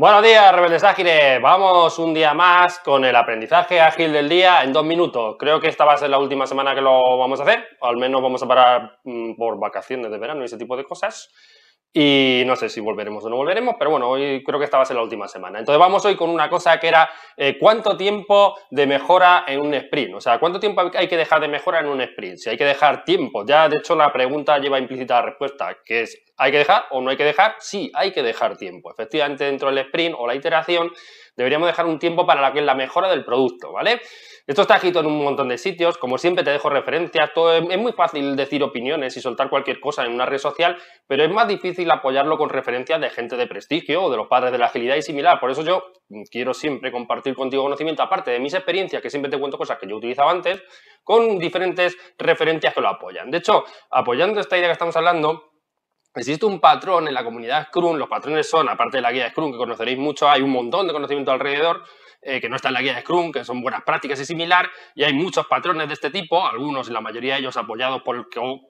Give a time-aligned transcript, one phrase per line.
[0.00, 1.42] Buenos días, rebeldes ágiles.
[1.42, 5.36] Vamos un día más con el aprendizaje ágil del día en dos minutos.
[5.38, 7.86] Creo que esta va a ser la última semana que lo vamos a hacer, o
[7.86, 11.30] al menos vamos a parar mm, por vacaciones de verano y ese tipo de cosas.
[11.92, 14.84] Y no sé si volveremos o no volveremos, pero bueno, hoy creo que esta va
[14.84, 15.58] a ser la última semana.
[15.58, 19.74] Entonces vamos hoy con una cosa que era eh, cuánto tiempo de mejora en un
[19.74, 20.14] sprint.
[20.14, 22.38] O sea, cuánto tiempo hay que dejar de mejora en un sprint.
[22.38, 23.44] Si hay que dejar tiempo.
[23.44, 27.00] Ya de hecho la pregunta lleva implícita la respuesta, que es ¿hay que dejar o
[27.00, 27.56] no hay que dejar?
[27.58, 28.92] Sí, hay que dejar tiempo.
[28.92, 30.90] Efectivamente, dentro del sprint o la iteración
[31.36, 34.00] deberíamos dejar un tiempo para la que es la mejora del producto, ¿vale?
[34.46, 37.78] Esto está escrito en un montón de sitios, como siempre te dejo referencias, todo es,
[37.78, 40.76] muy fácil decir opiniones y soltar cualquier cosa en una red social,
[41.06, 44.50] pero es más difícil apoyarlo con referencias de gente de prestigio o de los padres
[44.52, 45.38] de la agilidad y similar.
[45.38, 45.84] Por eso yo
[46.30, 49.88] quiero siempre compartir contigo conocimiento, aparte de mis experiencias, que siempre te cuento cosas que
[49.88, 50.62] yo utilizaba antes,
[51.04, 53.30] con diferentes referencias que lo apoyan.
[53.30, 55.50] De hecho, apoyando esta idea que estamos hablando,
[56.12, 59.52] Existe un patrón en la comunidad Scrum, los patrones son, aparte de la guía Scrum
[59.52, 61.84] que conoceréis mucho, hay un montón de conocimiento alrededor,
[62.22, 64.70] eh, que no está en la guía de Scrum, que son buenas prácticas y similar,
[64.94, 68.28] y hay muchos patrones de este tipo, algunos, la mayoría de ellos apoyados por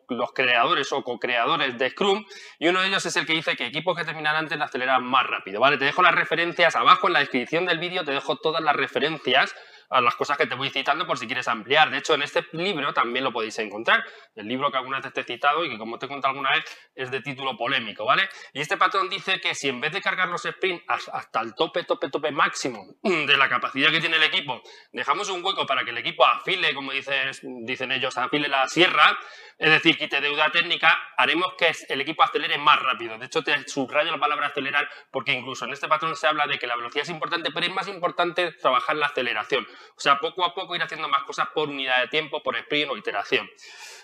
[0.08, 2.24] los creadores o co-creadores de Scrum,
[2.58, 5.26] y uno de ellos es el que dice que equipos que terminan antes aceleran más
[5.26, 5.78] rápido, ¿vale?
[5.78, 9.54] Te dejo las referencias abajo en la descripción del vídeo, te dejo todas las referencias
[9.90, 11.90] a las cosas que te voy citando por si quieres ampliar.
[11.90, 14.04] De hecho, en este libro también lo podéis encontrar.
[14.34, 16.52] El libro que alguna vez te he citado y que, como te he contado alguna
[16.52, 18.28] vez, es de título polémico, ¿vale?
[18.52, 21.84] Y este patrón dice que si en vez de cargar los sprints hasta el tope,
[21.84, 25.90] tope, tope máximo de la capacidad que tiene el equipo, dejamos un hueco para que
[25.90, 29.18] el equipo afile, como dicen ellos, afile la sierra,
[29.60, 33.18] es decir, quite deuda técnica, haremos que el equipo acelere más rápido.
[33.18, 36.58] De hecho, te subrayo la palabra acelerar porque incluso en este patrón se habla de
[36.58, 39.68] que la velocidad es importante, pero es más importante trabajar la aceleración.
[39.96, 42.90] O sea, poco a poco ir haciendo más cosas por unidad de tiempo, por sprint
[42.90, 43.50] o iteración.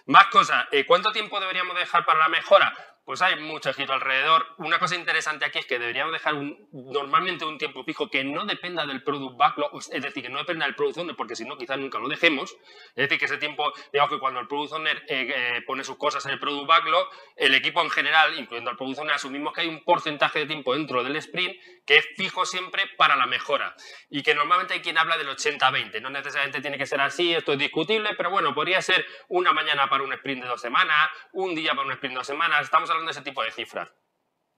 [0.04, 0.66] Más cosas.
[0.72, 2.74] Eh, ¿Cuánto tiempo deberíamos dejar para la mejora?
[3.06, 4.44] Pues hay mucho escrito alrededor.
[4.58, 6.34] Una cosa interesante aquí es que deberíamos dejar
[6.72, 10.66] normalmente un tiempo fijo que no dependa del product backlog, es decir, que no dependa
[10.66, 12.56] del product owner, porque si no, quizás nunca lo dejemos.
[12.90, 15.96] Es decir, que ese tiempo, digamos que cuando el product owner eh, eh, pone sus
[15.96, 19.60] cosas en el product backlog, el equipo en general, incluyendo al product owner, asumimos que
[19.60, 21.54] hay un porcentaje de tiempo dentro del sprint
[21.86, 23.76] que es fijo siempre para la mejora.
[24.10, 26.02] Y que normalmente hay quien habla del 80-20.
[26.02, 29.88] No necesariamente tiene que ser así, esto es discutible, pero bueno, podría ser una mañana
[29.88, 32.62] para un sprint de dos semanas, un día para un sprint de dos semanas.
[32.62, 33.92] Estamos de ese tipo de cifras.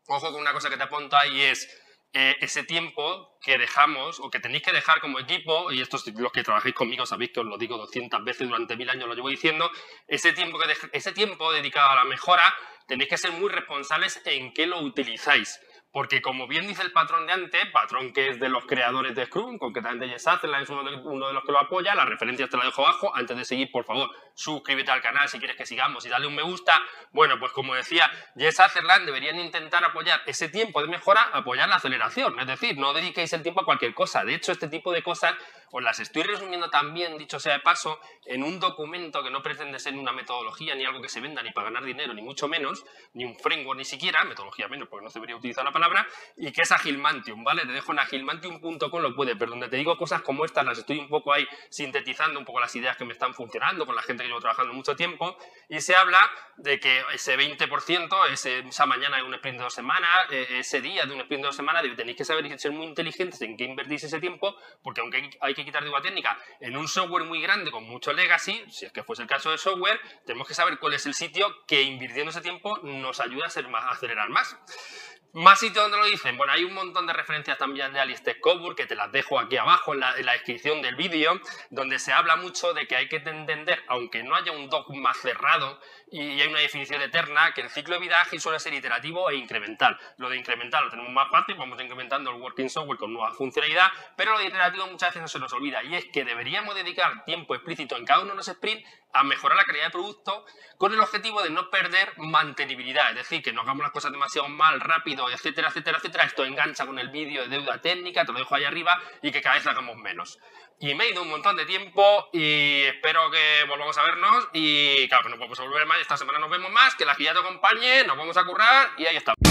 [0.06, 1.68] Ojo con una cosa que te apunto ahí es
[2.14, 6.32] eh, ese tiempo que dejamos o que tenéis que dejar como equipo, y estos los
[6.32, 9.28] que trabajáis conmigo sabéis que os lo digo 200 veces durante mil años, lo llevo
[9.28, 9.70] diciendo,
[10.06, 12.56] ese tiempo, que ese tiempo dedicado a la mejora
[12.86, 15.60] tenéis que ser muy responsables en qué lo utilizáis.
[15.90, 19.24] Porque como bien dice el patrón de antes, patrón que es de los creadores de
[19.24, 22.50] Scrum, concretamente Jess Sutherland es uno de, uno de, los que lo apoya, las referencias
[22.50, 23.10] te las dejo abajo.
[23.14, 26.34] Antes de seguir, por favor, suscríbete al canal si quieres que sigamos y dale un
[26.34, 26.78] me gusta.
[27.12, 31.76] Bueno, pues como decía Jess Sutherland, deberían intentar apoyar ese tiempo de mejora, apoyar la
[31.76, 32.38] aceleración.
[32.38, 34.24] Es decir, no dediquéis el tiempo a cualquier cosa.
[34.24, 35.34] De hecho, este tipo de cosas
[35.70, 39.78] os las estoy resumiendo también, dicho sea de paso, en un documento que no pretende
[39.78, 42.84] ser una metodología, ni algo que se venda, ni para ganar dinero, ni mucho menos,
[43.12, 46.06] ni un framework ni siquiera, metodología menos, porque no se debería utilizar la palabra,
[46.36, 47.64] y que es Agilmantium, ¿vale?
[47.64, 50.98] Te dejo en agilmantium.com, lo puedes, pero donde te digo cosas como estas, las estoy
[50.98, 54.22] un poco ahí sintetizando un poco las ideas que me están funcionando con la gente
[54.22, 55.36] que llevo trabajando mucho tiempo,
[55.68, 60.10] y se habla de que ese 20%, esa mañana de un sprint de dos semanas,
[60.30, 62.86] e, ese día de un sprint de dos semanas, tenéis que saber y ser muy
[62.86, 66.88] inteligentes en qué invertís ese tiempo, porque aunque hay que quitar deuda técnica en un
[66.88, 70.48] software muy grande con mucho legacy, si es que fuese el caso de software, tenemos
[70.48, 73.84] que saber cuál es el sitio que invirtiendo ese tiempo nos ayuda a, ser más,
[73.84, 74.56] a acelerar más.
[75.34, 76.38] Más sitios donde lo dicen.
[76.38, 79.58] Bueno, hay un montón de referencias también de Alistair Coburn que te las dejo aquí
[79.58, 83.84] abajo en la, descripción del vídeo, donde se habla mucho de que hay que entender,
[83.88, 85.78] aunque no haya un dogma cerrado
[86.10, 89.36] y hay una definición eterna, que el ciclo de vida ágil suele ser iterativo e
[89.36, 89.98] incremental.
[90.16, 93.88] Lo de incremental lo tenemos más fácil, vamos incrementando el working software con nueva funcionalidad,
[94.16, 97.24] pero lo de iterativo muchas veces no se nos olvida y es que deberíamos dedicar
[97.26, 100.44] tiempo explícito en cada uno de los sprints a mejorar la calidad de producto
[100.76, 104.48] con el objetivo de no perder mantenibilidad, es decir, que no hagamos las cosas demasiado
[104.48, 106.24] mal, rápido, etcétera, etcétera, etcétera.
[106.24, 109.42] Esto engancha con el vídeo de deuda técnica, te lo dejo ahí arriba, y que
[109.42, 110.38] cada vez hagamos menos.
[110.80, 115.08] Y me he ido un montón de tiempo y espero que volvamos a vernos y
[115.08, 117.40] claro que no podemos volver más, esta semana nos vemos más, que la guía te
[117.40, 119.47] acompañe, nos vamos a currar y ahí estamos.